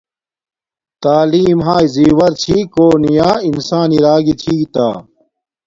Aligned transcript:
تعیلم 1.01 1.59
ہاݵݵ 1.67 1.87
زیور 1.95 2.31
چھی 2.41 2.57
کونی 2.73 3.11
یا 3.19 3.31
انسان 3.49 3.89
ارا 3.97 4.15
گی 4.25 4.33
چھی 4.41 4.55
تا 4.73 4.87